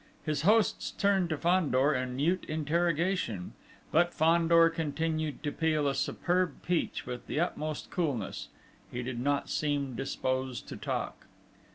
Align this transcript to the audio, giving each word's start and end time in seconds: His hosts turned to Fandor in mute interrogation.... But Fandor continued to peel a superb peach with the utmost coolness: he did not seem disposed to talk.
His 0.25 0.41
hosts 0.41 0.89
turned 0.89 1.29
to 1.29 1.37
Fandor 1.37 1.93
in 1.93 2.15
mute 2.15 2.43
interrogation.... 2.47 3.53
But 3.91 4.15
Fandor 4.15 4.71
continued 4.71 5.43
to 5.43 5.51
peel 5.51 5.87
a 5.87 5.93
superb 5.93 6.63
peach 6.65 7.05
with 7.05 7.27
the 7.27 7.39
utmost 7.39 7.91
coolness: 7.91 8.47
he 8.91 9.03
did 9.03 9.19
not 9.19 9.47
seem 9.47 9.93
disposed 9.95 10.67
to 10.69 10.75
talk. 10.75 11.27